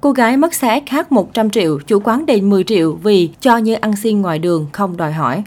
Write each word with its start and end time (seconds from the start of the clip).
Cô 0.00 0.12
gái 0.12 0.36
mất 0.36 0.54
xe 0.54 0.80
SH 0.90 0.96
100 1.10 1.50
triệu, 1.50 1.78
chủ 1.86 2.00
quán 2.04 2.26
đền 2.26 2.50
10 2.50 2.64
triệu 2.64 2.92
vì 2.92 3.30
cho 3.40 3.56
như 3.56 3.74
ăn 3.74 3.96
xin 3.96 4.20
ngoài 4.20 4.38
đường 4.38 4.66
không 4.72 4.96
đòi 4.96 5.12
hỏi. 5.12 5.44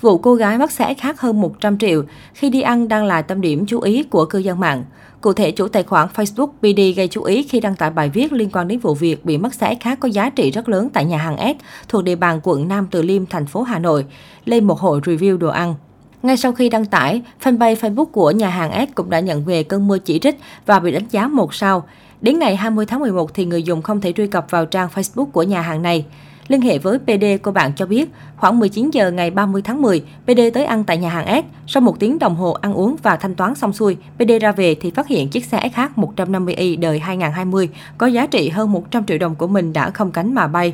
Vụ 0.00 0.18
cô 0.18 0.34
gái 0.34 0.58
mất 0.58 0.72
xe 0.72 0.94
SH 1.02 1.06
hơn 1.16 1.40
100 1.40 1.78
triệu 1.78 2.02
khi 2.34 2.50
đi 2.50 2.60
ăn 2.60 2.88
đang 2.88 3.04
là 3.04 3.22
tâm 3.22 3.40
điểm 3.40 3.66
chú 3.66 3.80
ý 3.80 4.02
của 4.02 4.24
cư 4.24 4.38
dân 4.38 4.60
mạng. 4.60 4.84
Cụ 5.20 5.32
thể, 5.32 5.50
chủ 5.50 5.68
tài 5.68 5.82
khoản 5.82 6.08
Facebook 6.14 6.46
PD 6.46 6.96
gây 6.96 7.08
chú 7.08 7.22
ý 7.22 7.42
khi 7.42 7.60
đăng 7.60 7.76
tải 7.76 7.90
bài 7.90 8.10
viết 8.14 8.32
liên 8.32 8.50
quan 8.52 8.68
đến 8.68 8.78
vụ 8.78 8.94
việc 8.94 9.24
bị 9.24 9.38
mất 9.38 9.54
xe 9.54 9.74
SH 9.84 9.88
có 10.00 10.08
giá 10.08 10.30
trị 10.30 10.50
rất 10.50 10.68
lớn 10.68 10.88
tại 10.92 11.04
nhà 11.04 11.18
hàng 11.18 11.36
S 11.38 11.62
thuộc 11.88 12.04
địa 12.04 12.16
bàn 12.16 12.40
quận 12.42 12.68
Nam 12.68 12.86
Từ 12.90 13.02
Liêm, 13.02 13.26
thành 13.26 13.46
phố 13.46 13.62
Hà 13.62 13.78
Nội, 13.78 14.04
lên 14.44 14.64
một 14.64 14.80
hội 14.80 15.00
review 15.00 15.38
đồ 15.38 15.48
ăn. 15.48 15.74
Ngay 16.22 16.36
sau 16.36 16.52
khi 16.52 16.68
đăng 16.68 16.84
tải, 16.84 17.22
fanpage 17.42 17.74
Facebook 17.74 18.04
của 18.04 18.30
nhà 18.30 18.48
hàng 18.48 18.86
S 18.88 18.94
cũng 18.94 19.10
đã 19.10 19.20
nhận 19.20 19.44
về 19.44 19.62
cơn 19.62 19.88
mưa 19.88 19.98
chỉ 19.98 20.18
trích 20.18 20.38
và 20.66 20.78
bị 20.78 20.92
đánh 20.92 21.06
giá 21.10 21.28
một 21.28 21.54
sao. 21.54 21.84
Đến 22.20 22.38
ngày 22.38 22.56
20 22.56 22.86
tháng 22.86 23.00
11 23.00 23.34
thì 23.34 23.44
người 23.44 23.62
dùng 23.62 23.82
không 23.82 24.00
thể 24.00 24.12
truy 24.12 24.26
cập 24.26 24.50
vào 24.50 24.66
trang 24.66 24.88
Facebook 24.94 25.26
của 25.26 25.42
nhà 25.42 25.60
hàng 25.60 25.82
này. 25.82 26.04
Liên 26.48 26.60
hệ 26.60 26.78
với 26.78 26.98
PD, 26.98 27.24
cô 27.42 27.52
bạn 27.52 27.72
cho 27.76 27.86
biết, 27.86 28.10
khoảng 28.36 28.58
19 28.58 28.90
giờ 28.90 29.10
ngày 29.10 29.30
30 29.30 29.62
tháng 29.62 29.82
10, 29.82 30.00
PD 30.00 30.40
tới 30.54 30.64
ăn 30.64 30.84
tại 30.84 30.96
nhà 30.96 31.08
hàng 31.08 31.42
S. 31.42 31.70
Sau 31.70 31.80
một 31.80 32.00
tiếng 32.00 32.18
đồng 32.18 32.36
hồ 32.36 32.52
ăn 32.52 32.74
uống 32.74 32.96
và 33.02 33.16
thanh 33.16 33.34
toán 33.34 33.54
xong 33.54 33.72
xuôi, 33.72 33.96
PD 34.16 34.30
ra 34.40 34.52
về 34.52 34.74
thì 34.74 34.90
phát 34.90 35.08
hiện 35.08 35.28
chiếc 35.28 35.44
xe 35.44 35.70
SH 35.74 35.98
150i 35.98 36.80
đời 36.80 36.98
2020 36.98 37.68
có 37.98 38.06
giá 38.06 38.26
trị 38.26 38.48
hơn 38.48 38.72
100 38.72 39.06
triệu 39.06 39.18
đồng 39.18 39.34
của 39.34 39.46
mình 39.46 39.72
đã 39.72 39.90
không 39.90 40.12
cánh 40.12 40.34
mà 40.34 40.46
bay. 40.46 40.72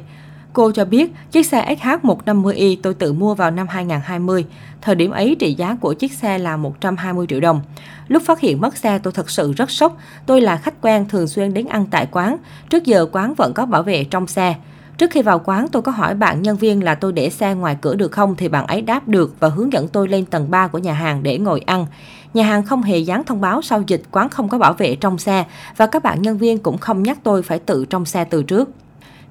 Cô 0.55 0.71
cho 0.71 0.85
biết, 0.85 1.13
chiếc 1.31 1.47
xe 1.47 1.77
SH150i 1.81 2.77
tôi 2.83 2.95
tự 2.95 3.13
mua 3.13 3.35
vào 3.35 3.51
năm 3.51 3.69
2020. 3.69 4.47
Thời 4.81 4.95
điểm 4.95 5.11
ấy, 5.11 5.37
trị 5.39 5.55
giá 5.55 5.77
của 5.81 5.93
chiếc 5.93 6.13
xe 6.13 6.39
là 6.39 6.57
120 6.57 7.27
triệu 7.29 7.41
đồng. 7.41 7.61
Lúc 8.09 8.23
phát 8.23 8.41
hiện 8.41 8.61
mất 8.61 8.77
xe, 8.77 8.99
tôi 8.99 9.13
thật 9.13 9.31
sự 9.31 9.53
rất 9.53 9.71
sốc. 9.71 9.97
Tôi 10.27 10.41
là 10.41 10.57
khách 10.57 10.81
quen 10.81 11.09
thường 11.09 11.29
xuyên 11.29 11.55
đến 11.55 11.67
ăn 11.67 11.87
tại 11.91 12.09
quán. 12.11 12.37
Trước 12.71 12.85
giờ 12.85 13.07
quán 13.13 13.35
vẫn 13.35 13.53
có 13.55 13.67
bảo 13.67 13.83
vệ 13.83 14.05
trong 14.05 14.27
xe. 14.27 14.55
Trước 14.99 15.11
khi 15.11 15.23
vào 15.23 15.39
quán, 15.45 15.69
tôi 15.69 15.83
có 15.83 15.93
hỏi 15.93 16.15
bạn 16.15 16.43
nhân 16.43 16.57
viên 16.57 16.85
là 16.85 16.95
tôi 16.95 17.13
để 17.13 17.31
xe 17.31 17.55
ngoài 17.55 17.77
cửa 17.81 17.95
được 17.95 18.13
không 18.13 18.37
thì 18.37 18.49
bạn 18.49 18.67
ấy 18.67 18.83
đáp 18.83 19.09
được 19.09 19.37
và 19.41 19.49
hướng 19.49 19.73
dẫn 19.73 19.89
tôi 19.89 20.09
lên 20.09 20.25
tầng 20.25 20.51
3 20.51 20.69
của 20.69 20.79
nhà 20.79 20.93
hàng 20.93 21.23
để 21.23 21.39
ngồi 21.39 21.61
ăn. 21.61 21.87
Nhà 22.35 22.45
hàng 22.45 22.67
không 22.67 22.83
hề 22.83 22.99
dán 22.99 23.25
thông 23.25 23.41
báo 23.41 23.63
sau 23.63 23.83
dịch 23.87 24.03
quán 24.11 24.29
không 24.29 24.49
có 24.49 24.59
bảo 24.59 24.73
vệ 24.73 24.97
trong 24.97 25.19
xe 25.19 25.45
và 25.77 25.87
các 25.87 26.03
bạn 26.03 26.23
nhân 26.23 26.39
viên 26.39 26.59
cũng 26.59 26.79
không 26.79 27.03
nhắc 27.03 27.19
tôi 27.23 27.43
phải 27.43 27.59
tự 27.59 27.85
trong 27.85 28.05
xe 28.05 28.25
từ 28.25 28.43
trước. 28.43 28.71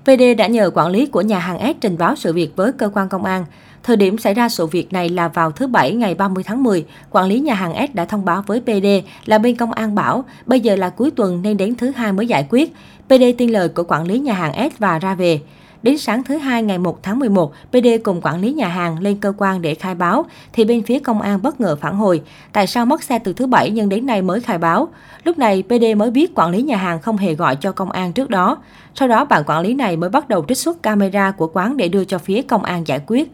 PD 0.03 0.21
đã 0.37 0.47
nhờ 0.47 0.71
quản 0.73 0.87
lý 0.87 1.05
của 1.05 1.21
nhà 1.21 1.39
hàng 1.39 1.73
S 1.73 1.81
trình 1.81 1.97
báo 1.97 2.15
sự 2.15 2.33
việc 2.33 2.55
với 2.55 2.71
cơ 2.71 2.89
quan 2.93 3.09
công 3.09 3.25
an. 3.25 3.45
Thời 3.83 3.97
điểm 3.97 4.17
xảy 4.17 4.33
ra 4.33 4.49
sự 4.49 4.65
việc 4.65 4.93
này 4.93 5.09
là 5.09 5.27
vào 5.27 5.51
thứ 5.51 5.67
Bảy 5.67 5.93
ngày 5.93 6.15
30 6.15 6.43
tháng 6.43 6.63
10. 6.63 6.85
Quản 7.11 7.27
lý 7.27 7.39
nhà 7.39 7.53
hàng 7.53 7.87
S 7.87 7.95
đã 7.95 8.05
thông 8.05 8.25
báo 8.25 8.43
với 8.47 8.61
PD 8.61 8.87
là 9.25 9.37
bên 9.37 9.55
công 9.55 9.71
an 9.71 9.95
bảo, 9.95 10.25
bây 10.45 10.59
giờ 10.59 10.75
là 10.75 10.89
cuối 10.89 11.11
tuần 11.11 11.41
nên 11.41 11.57
đến 11.57 11.75
thứ 11.75 11.91
hai 11.95 12.13
mới 12.13 12.27
giải 12.27 12.47
quyết. 12.49 12.73
PD 13.07 13.23
tin 13.37 13.49
lời 13.49 13.69
của 13.69 13.83
quản 13.87 14.07
lý 14.07 14.19
nhà 14.19 14.33
hàng 14.33 14.69
S 14.71 14.79
và 14.79 14.99
ra 14.99 15.15
về. 15.15 15.39
Đến 15.83 15.97
sáng 15.97 16.23
thứ 16.23 16.37
hai 16.37 16.63
ngày 16.63 16.77
1 16.77 17.03
tháng 17.03 17.19
11, 17.19 17.51
PD 17.69 17.87
cùng 18.03 18.21
quản 18.21 18.41
lý 18.41 18.53
nhà 18.53 18.67
hàng 18.67 18.99
lên 18.99 19.17
cơ 19.17 19.33
quan 19.37 19.61
để 19.61 19.75
khai 19.75 19.95
báo, 19.95 20.25
thì 20.53 20.65
bên 20.65 20.83
phía 20.83 20.99
công 20.99 21.21
an 21.21 21.41
bất 21.41 21.61
ngờ 21.61 21.75
phản 21.81 21.95
hồi. 21.95 22.21
Tại 22.53 22.67
sao 22.67 22.85
mất 22.85 23.03
xe 23.03 23.19
từ 23.19 23.33
thứ 23.33 23.47
Bảy 23.47 23.71
nhưng 23.71 23.89
đến 23.89 24.05
nay 24.05 24.21
mới 24.21 24.41
khai 24.41 24.57
báo? 24.57 24.87
Lúc 25.23 25.37
này, 25.37 25.63
PD 25.63 25.97
mới 25.97 26.11
biết 26.11 26.31
quản 26.35 26.51
lý 26.51 26.61
nhà 26.61 26.77
hàng 26.77 27.01
không 27.01 27.17
hề 27.17 27.35
gọi 27.35 27.55
cho 27.55 27.71
công 27.71 27.91
an 27.91 28.13
trước 28.13 28.29
đó. 28.29 28.57
Sau 28.95 29.07
đó, 29.07 29.25
bạn 29.25 29.43
quản 29.47 29.63
lý 29.63 29.73
này 29.73 29.97
mới 29.97 30.09
bắt 30.09 30.29
đầu 30.29 30.45
trích 30.47 30.57
xuất 30.57 30.83
camera 30.83 31.31
của 31.31 31.47
quán 31.53 31.77
để 31.77 31.87
đưa 31.87 32.05
cho 32.05 32.17
phía 32.17 32.41
công 32.41 32.63
an 32.63 32.87
giải 32.87 32.99
quyết. 33.07 33.31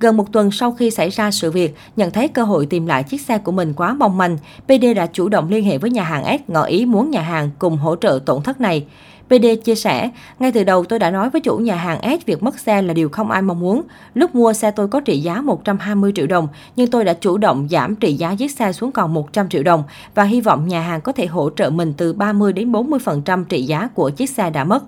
Gần 0.00 0.16
một 0.16 0.32
tuần 0.32 0.50
sau 0.50 0.72
khi 0.72 0.90
xảy 0.90 1.10
ra 1.10 1.30
sự 1.30 1.50
việc, 1.50 1.76
nhận 1.96 2.10
thấy 2.10 2.28
cơ 2.28 2.42
hội 2.44 2.66
tìm 2.66 2.86
lại 2.86 3.02
chiếc 3.02 3.20
xe 3.20 3.38
của 3.38 3.52
mình 3.52 3.72
quá 3.76 3.94
mong 3.94 4.18
manh, 4.18 4.36
PD 4.66 4.84
đã 4.96 5.06
chủ 5.06 5.28
động 5.28 5.48
liên 5.50 5.64
hệ 5.64 5.78
với 5.78 5.90
nhà 5.90 6.02
hàng 6.02 6.38
S 6.38 6.50
ngỏ 6.50 6.62
ý 6.62 6.86
muốn 6.86 7.10
nhà 7.10 7.22
hàng 7.22 7.50
cùng 7.58 7.76
hỗ 7.76 7.96
trợ 7.96 8.20
tổn 8.26 8.42
thất 8.42 8.60
này. 8.60 8.86
PD 9.28 9.64
chia 9.64 9.74
sẻ, 9.74 10.10
ngay 10.38 10.52
từ 10.52 10.64
đầu 10.64 10.84
tôi 10.84 10.98
đã 10.98 11.10
nói 11.10 11.30
với 11.30 11.40
chủ 11.40 11.56
nhà 11.56 11.76
hàng 11.76 12.18
S 12.20 12.26
việc 12.26 12.42
mất 12.42 12.58
xe 12.58 12.82
là 12.82 12.94
điều 12.94 13.08
không 13.08 13.30
ai 13.30 13.42
mong 13.42 13.60
muốn. 13.60 13.82
Lúc 14.14 14.34
mua 14.34 14.52
xe 14.52 14.70
tôi 14.70 14.88
có 14.88 15.00
trị 15.00 15.18
giá 15.18 15.40
120 15.40 16.12
triệu 16.14 16.26
đồng, 16.26 16.48
nhưng 16.76 16.90
tôi 16.90 17.04
đã 17.04 17.14
chủ 17.14 17.38
động 17.38 17.68
giảm 17.70 17.96
trị 17.96 18.14
giá 18.14 18.34
chiếc 18.34 18.50
xe 18.50 18.72
xuống 18.72 18.92
còn 18.92 19.14
100 19.14 19.48
triệu 19.48 19.62
đồng 19.62 19.82
và 20.14 20.24
hy 20.24 20.40
vọng 20.40 20.68
nhà 20.68 20.80
hàng 20.80 21.00
có 21.00 21.12
thể 21.12 21.26
hỗ 21.26 21.50
trợ 21.56 21.70
mình 21.70 21.94
từ 21.96 22.12
30 22.12 22.52
đến 22.52 22.72
40% 22.72 23.44
trị 23.44 23.62
giá 23.62 23.88
của 23.94 24.10
chiếc 24.10 24.30
xe 24.30 24.50
đã 24.50 24.64
mất. 24.64 24.84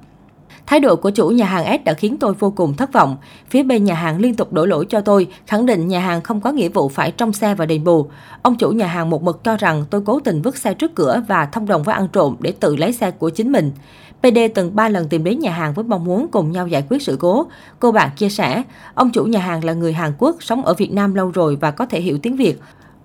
Thái 0.70 0.80
độ 0.80 0.96
của 0.96 1.10
chủ 1.10 1.28
nhà 1.28 1.44
hàng 1.44 1.78
S 1.80 1.84
đã 1.84 1.94
khiến 1.94 2.16
tôi 2.18 2.34
vô 2.34 2.50
cùng 2.50 2.74
thất 2.74 2.92
vọng. 2.92 3.16
Phía 3.50 3.62
bên 3.62 3.84
nhà 3.84 3.94
hàng 3.94 4.18
liên 4.18 4.34
tục 4.34 4.52
đổ 4.52 4.66
lỗi 4.66 4.86
cho 4.88 5.00
tôi, 5.00 5.26
khẳng 5.46 5.66
định 5.66 5.88
nhà 5.88 6.00
hàng 6.00 6.20
không 6.20 6.40
có 6.40 6.52
nghĩa 6.52 6.68
vụ 6.68 6.88
phải 6.88 7.10
trong 7.10 7.32
xe 7.32 7.54
và 7.54 7.66
đền 7.66 7.84
bù. 7.84 8.06
Ông 8.42 8.56
chủ 8.56 8.70
nhà 8.70 8.86
hàng 8.86 9.10
một 9.10 9.22
mực 9.22 9.44
cho 9.44 9.56
rằng 9.56 9.84
tôi 9.90 10.02
cố 10.06 10.20
tình 10.20 10.42
vứt 10.42 10.56
xe 10.56 10.74
trước 10.74 10.94
cửa 10.94 11.22
và 11.28 11.46
thông 11.46 11.66
đồng 11.66 11.82
với 11.82 11.94
ăn 11.94 12.08
trộm 12.12 12.36
để 12.40 12.52
tự 12.52 12.76
lấy 12.76 12.92
xe 12.92 13.10
của 13.10 13.30
chính 13.30 13.52
mình. 13.52 13.72
PD 14.20 14.38
từng 14.54 14.76
3 14.76 14.88
lần 14.88 15.08
tìm 15.08 15.24
đến 15.24 15.38
nhà 15.38 15.52
hàng 15.52 15.72
với 15.74 15.84
mong 15.84 16.04
muốn 16.04 16.28
cùng 16.28 16.52
nhau 16.52 16.68
giải 16.68 16.84
quyết 16.90 17.02
sự 17.02 17.16
cố. 17.20 17.46
Cô 17.78 17.92
bạn 17.92 18.10
chia 18.16 18.28
sẻ, 18.28 18.62
ông 18.94 19.10
chủ 19.10 19.24
nhà 19.24 19.40
hàng 19.40 19.64
là 19.64 19.72
người 19.72 19.92
Hàn 19.92 20.12
Quốc, 20.18 20.36
sống 20.40 20.64
ở 20.64 20.74
Việt 20.74 20.92
Nam 20.92 21.14
lâu 21.14 21.30
rồi 21.30 21.56
và 21.56 21.70
có 21.70 21.86
thể 21.86 22.00
hiểu 22.00 22.18
tiếng 22.22 22.36
Việt. 22.36 22.60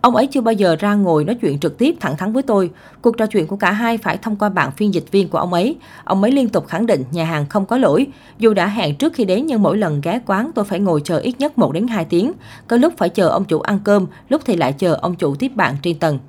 Ông 0.06 0.16
ấy 0.16 0.28
chưa 0.28 0.42
bao 0.42 0.54
giờ 0.54 0.76
ra 0.80 0.94
ngồi 0.94 1.24
nói 1.24 1.36
chuyện 1.42 1.60
trực 1.60 1.78
tiếp 1.78 1.96
thẳng 2.00 2.18
thắn 2.18 2.34
với 2.34 2.44
tôi. 2.44 2.70
Cuộc 3.02 3.18
trò 3.18 3.26
chuyện 3.26 3.48
của 3.48 3.56
cả 3.56 3.72
hai 3.72 3.98
phải 3.98 4.18
thông 4.18 4.36
qua 4.36 4.50
bạn 4.50 4.72
phiên 4.72 4.94
dịch 4.94 5.12
viên 5.12 5.30
của 5.30 5.38
ông 5.38 5.54
ấy. 5.54 5.76
Ông 6.04 6.22
ấy 6.22 6.32
liên 6.32 6.50
tục 6.50 6.68
khẳng 6.68 6.86
định 6.86 7.04
nhà 7.12 7.26
hàng 7.26 7.46
không 7.50 7.66
có 7.66 7.78
lỗi. 7.78 8.08
Dù 8.40 8.54
đã 8.54 8.68
hẹn 8.68 8.96
trước 8.96 9.14
khi 9.14 9.26
đến 9.26 9.46
nhưng 9.46 9.64
mỗi 9.64 9.78
lần 9.78 10.02
ghé 10.02 10.20
quán 10.26 10.52
tôi 10.56 10.66
phải 10.66 10.80
ngồi 10.80 11.02
chờ 11.04 11.18
ít 11.18 11.36
nhất 11.40 11.58
1 11.58 11.72
đến 11.72 11.88
2 11.88 12.06
tiếng. 12.06 12.32
Có 12.68 12.78
lúc 12.78 12.94
phải 12.98 13.10
chờ 13.10 13.30
ông 13.30 13.46
chủ 13.46 13.60
ăn 13.60 13.80
cơm, 13.84 14.06
lúc 14.30 14.42
thì 14.46 14.56
lại 14.56 14.74
chờ 14.74 14.94
ông 15.02 15.16
chủ 15.16 15.36
tiếp 15.36 15.52
bạn 15.56 15.76
trên 15.82 16.00
tầng. 16.00 16.20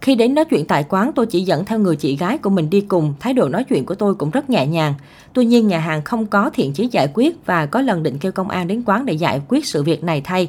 Khi 0.00 0.14
đến 0.14 0.34
nói 0.34 0.44
chuyện 0.44 0.66
tại 0.66 0.84
quán, 0.88 1.12
tôi 1.14 1.26
chỉ 1.26 1.40
dẫn 1.40 1.64
theo 1.64 1.78
người 1.78 1.96
chị 1.96 2.16
gái 2.16 2.38
của 2.38 2.50
mình 2.50 2.70
đi 2.70 2.80
cùng, 2.80 3.14
thái 3.20 3.34
độ 3.34 3.48
nói 3.48 3.64
chuyện 3.64 3.86
của 3.86 3.94
tôi 3.94 4.14
cũng 4.14 4.30
rất 4.30 4.50
nhẹ 4.50 4.66
nhàng. 4.66 4.94
Tuy 5.32 5.44
nhiên, 5.44 5.68
nhà 5.68 5.78
hàng 5.78 6.02
không 6.02 6.26
có 6.26 6.50
thiện 6.50 6.72
chí 6.72 6.88
giải 6.92 7.08
quyết 7.14 7.46
và 7.46 7.66
có 7.66 7.80
lần 7.80 8.02
định 8.02 8.18
kêu 8.18 8.32
công 8.32 8.48
an 8.48 8.68
đến 8.68 8.82
quán 8.86 9.06
để 9.06 9.14
giải 9.14 9.40
quyết 9.48 9.66
sự 9.66 9.82
việc 9.82 10.04
này 10.04 10.20
thay. 10.20 10.48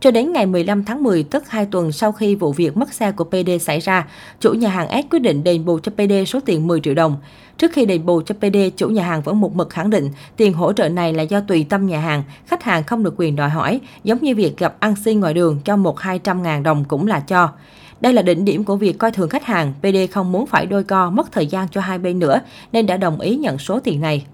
Cho 0.00 0.10
đến 0.10 0.32
ngày 0.32 0.46
15 0.46 0.84
tháng 0.84 1.02
10, 1.02 1.22
tức 1.22 1.48
2 1.48 1.66
tuần 1.66 1.92
sau 1.92 2.12
khi 2.12 2.34
vụ 2.34 2.52
việc 2.52 2.76
mất 2.76 2.92
xe 2.92 3.12
của 3.12 3.24
PD 3.24 3.50
xảy 3.60 3.80
ra, 3.80 4.06
chủ 4.40 4.52
nhà 4.52 4.68
hàng 4.68 5.02
S 5.02 5.10
quyết 5.10 5.18
định 5.18 5.44
đền 5.44 5.64
bù 5.64 5.78
cho 5.78 5.92
PD 5.92 6.12
số 6.26 6.40
tiền 6.40 6.66
10 6.66 6.80
triệu 6.80 6.94
đồng. 6.94 7.16
Trước 7.58 7.72
khi 7.72 7.86
đền 7.86 8.06
bù 8.06 8.22
cho 8.22 8.34
PD, 8.34 8.56
chủ 8.76 8.88
nhà 8.88 9.04
hàng 9.04 9.22
vẫn 9.22 9.40
một 9.40 9.56
mực 9.56 9.70
khẳng 9.70 9.90
định 9.90 10.10
tiền 10.36 10.52
hỗ 10.52 10.72
trợ 10.72 10.88
này 10.88 11.12
là 11.12 11.22
do 11.22 11.40
tùy 11.40 11.66
tâm 11.68 11.86
nhà 11.86 12.00
hàng, 12.00 12.22
khách 12.46 12.62
hàng 12.62 12.84
không 12.84 13.02
được 13.02 13.14
quyền 13.16 13.36
đòi 13.36 13.48
hỏi, 13.48 13.80
giống 14.04 14.18
như 14.22 14.34
việc 14.34 14.56
gặp 14.58 14.76
ăn 14.80 14.94
xin 15.04 15.20
ngoài 15.20 15.34
đường 15.34 15.60
cho 15.64 15.76
một 15.76 15.98
200 15.98 16.42
ngàn 16.42 16.62
đồng 16.62 16.84
cũng 16.84 17.06
là 17.06 17.20
cho. 17.20 17.48
Đây 18.00 18.12
là 18.12 18.22
đỉnh 18.22 18.44
điểm 18.44 18.64
của 18.64 18.76
việc 18.76 18.98
coi 18.98 19.10
thường 19.10 19.28
khách 19.28 19.44
hàng, 19.44 19.72
PD 19.80 19.96
không 20.12 20.32
muốn 20.32 20.46
phải 20.46 20.66
đôi 20.66 20.84
co 20.84 21.10
mất 21.10 21.32
thời 21.32 21.46
gian 21.46 21.68
cho 21.68 21.80
hai 21.80 21.98
bên 21.98 22.18
nữa 22.18 22.40
nên 22.72 22.86
đã 22.86 22.96
đồng 22.96 23.20
ý 23.20 23.36
nhận 23.36 23.58
số 23.58 23.80
tiền 23.80 24.00
này. 24.00 24.24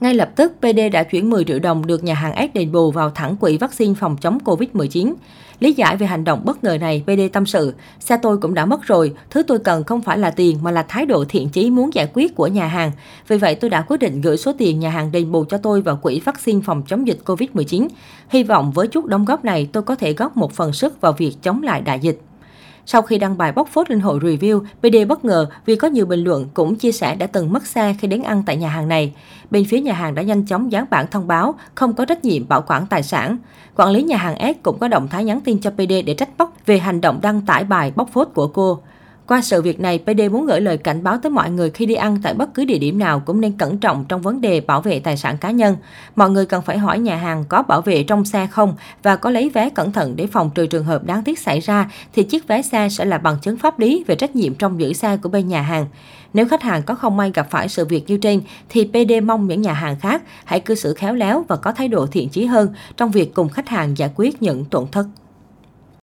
Ngay 0.00 0.14
lập 0.14 0.30
tức, 0.36 0.52
PD 0.60 0.78
đã 0.92 1.02
chuyển 1.02 1.30
10 1.30 1.44
triệu 1.44 1.58
đồng 1.58 1.86
được 1.86 2.04
nhà 2.04 2.14
hàng 2.14 2.48
S 2.52 2.54
đền 2.54 2.72
bù 2.72 2.90
vào 2.90 3.10
thẳng 3.10 3.36
quỹ 3.36 3.58
vaccine 3.58 3.94
phòng 3.94 4.16
chống 4.20 4.38
Covid-19. 4.44 5.14
Lý 5.60 5.72
giải 5.72 5.96
về 5.96 6.06
hành 6.06 6.24
động 6.24 6.42
bất 6.44 6.64
ngờ 6.64 6.78
này, 6.80 7.02
PD 7.06 7.20
tâm 7.32 7.46
sự, 7.46 7.74
xe 8.00 8.16
tôi 8.22 8.38
cũng 8.38 8.54
đã 8.54 8.66
mất 8.66 8.82
rồi, 8.82 9.14
thứ 9.30 9.42
tôi 9.42 9.58
cần 9.58 9.84
không 9.84 10.02
phải 10.02 10.18
là 10.18 10.30
tiền 10.30 10.58
mà 10.62 10.70
là 10.70 10.82
thái 10.82 11.06
độ 11.06 11.24
thiện 11.28 11.48
chí 11.48 11.70
muốn 11.70 11.94
giải 11.94 12.08
quyết 12.14 12.34
của 12.34 12.46
nhà 12.46 12.66
hàng. 12.66 12.92
Vì 13.28 13.38
vậy 13.38 13.54
tôi 13.54 13.70
đã 13.70 13.82
quyết 13.82 14.00
định 14.00 14.20
gửi 14.20 14.36
số 14.36 14.52
tiền 14.58 14.80
nhà 14.80 14.90
hàng 14.90 15.12
đền 15.12 15.32
bù 15.32 15.44
cho 15.44 15.58
tôi 15.58 15.82
vào 15.82 15.96
quỹ 15.96 16.20
vaccine 16.20 16.60
phòng 16.64 16.82
chống 16.86 17.06
dịch 17.06 17.18
Covid-19. 17.24 17.88
Hy 18.28 18.42
vọng 18.42 18.72
với 18.72 18.88
chút 18.88 19.06
đóng 19.06 19.24
góp 19.24 19.44
này 19.44 19.68
tôi 19.72 19.82
có 19.82 19.94
thể 19.94 20.12
góp 20.12 20.36
một 20.36 20.52
phần 20.52 20.72
sức 20.72 21.00
vào 21.00 21.12
việc 21.12 21.36
chống 21.42 21.62
lại 21.62 21.80
đại 21.80 21.98
dịch. 21.98 22.20
Sau 22.88 23.02
khi 23.02 23.18
đăng 23.18 23.38
bài 23.38 23.52
bóc 23.52 23.68
phốt 23.68 23.90
lên 23.90 24.00
hội 24.00 24.18
review, 24.18 24.60
PD 24.60 25.08
bất 25.08 25.24
ngờ 25.24 25.46
vì 25.66 25.76
có 25.76 25.88
nhiều 25.88 26.06
bình 26.06 26.24
luận 26.24 26.48
cũng 26.54 26.76
chia 26.76 26.92
sẻ 26.92 27.14
đã 27.14 27.26
từng 27.26 27.52
mất 27.52 27.66
xe 27.66 27.94
khi 28.00 28.08
đến 28.08 28.22
ăn 28.22 28.42
tại 28.46 28.56
nhà 28.56 28.68
hàng 28.68 28.88
này. 28.88 29.12
Bên 29.50 29.64
phía 29.64 29.80
nhà 29.80 29.92
hàng 29.92 30.14
đã 30.14 30.22
nhanh 30.22 30.46
chóng 30.46 30.72
dán 30.72 30.86
bản 30.90 31.06
thông 31.10 31.26
báo 31.26 31.54
không 31.74 31.92
có 31.92 32.04
trách 32.04 32.24
nhiệm 32.24 32.48
bảo 32.48 32.64
quản 32.66 32.86
tài 32.86 33.02
sản. 33.02 33.36
Quản 33.76 33.90
lý 33.90 34.02
nhà 34.02 34.16
hàng 34.16 34.54
S 34.54 34.62
cũng 34.62 34.78
có 34.78 34.88
động 34.88 35.08
thái 35.08 35.24
nhắn 35.24 35.40
tin 35.40 35.60
cho 35.60 35.70
PD 35.70 35.92
để 36.06 36.14
trách 36.14 36.28
móc 36.38 36.56
về 36.66 36.78
hành 36.78 37.00
động 37.00 37.18
đăng 37.22 37.40
tải 37.40 37.64
bài 37.64 37.92
bóc 37.96 38.08
phốt 38.12 38.28
của 38.34 38.48
cô. 38.48 38.80
Qua 39.26 39.42
sự 39.42 39.62
việc 39.62 39.80
này, 39.80 39.98
PD 39.98 40.20
muốn 40.30 40.46
gửi 40.46 40.60
lời 40.60 40.78
cảnh 40.78 41.02
báo 41.02 41.18
tới 41.22 41.30
mọi 41.30 41.50
người 41.50 41.70
khi 41.70 41.86
đi 41.86 41.94
ăn 41.94 42.18
tại 42.22 42.34
bất 42.34 42.54
cứ 42.54 42.64
địa 42.64 42.78
điểm 42.78 42.98
nào 42.98 43.20
cũng 43.20 43.40
nên 43.40 43.52
cẩn 43.52 43.78
trọng 43.78 44.04
trong 44.08 44.22
vấn 44.22 44.40
đề 44.40 44.60
bảo 44.60 44.80
vệ 44.80 45.00
tài 45.00 45.16
sản 45.16 45.38
cá 45.38 45.50
nhân. 45.50 45.76
Mọi 46.16 46.30
người 46.30 46.46
cần 46.46 46.62
phải 46.62 46.78
hỏi 46.78 46.98
nhà 46.98 47.16
hàng 47.16 47.44
có 47.48 47.62
bảo 47.62 47.80
vệ 47.80 48.02
trong 48.02 48.24
xe 48.24 48.46
không 48.46 48.74
và 49.02 49.16
có 49.16 49.30
lấy 49.30 49.48
vé 49.48 49.70
cẩn 49.70 49.92
thận 49.92 50.16
để 50.16 50.26
phòng 50.26 50.50
trừ 50.54 50.66
trường 50.66 50.84
hợp 50.84 51.04
đáng 51.04 51.24
tiếc 51.24 51.38
xảy 51.38 51.60
ra 51.60 51.90
thì 52.14 52.22
chiếc 52.22 52.48
vé 52.48 52.62
xe 52.62 52.88
sẽ 52.88 53.04
là 53.04 53.18
bằng 53.18 53.36
chứng 53.42 53.56
pháp 53.56 53.78
lý 53.78 54.04
về 54.06 54.14
trách 54.14 54.36
nhiệm 54.36 54.54
trong 54.54 54.80
giữ 54.80 54.92
xe 54.92 55.16
của 55.16 55.28
bên 55.28 55.48
nhà 55.48 55.62
hàng. 55.62 55.86
Nếu 56.34 56.48
khách 56.48 56.62
hàng 56.62 56.82
có 56.82 56.94
không 56.94 57.16
may 57.16 57.30
gặp 57.34 57.46
phải 57.50 57.68
sự 57.68 57.84
việc 57.84 58.04
như 58.06 58.16
trên 58.16 58.40
thì 58.68 58.84
PD 58.84 59.12
mong 59.24 59.46
những 59.46 59.62
nhà 59.62 59.72
hàng 59.72 59.96
khác 60.00 60.22
hãy 60.44 60.60
cư 60.60 60.74
xử 60.74 60.94
khéo 60.94 61.14
léo 61.14 61.44
và 61.48 61.56
có 61.56 61.72
thái 61.72 61.88
độ 61.88 62.06
thiện 62.06 62.28
chí 62.28 62.44
hơn 62.44 62.68
trong 62.96 63.10
việc 63.10 63.34
cùng 63.34 63.48
khách 63.48 63.68
hàng 63.68 63.98
giải 63.98 64.10
quyết 64.16 64.42
những 64.42 64.64
tổn 64.64 64.86
thất. 64.92 65.06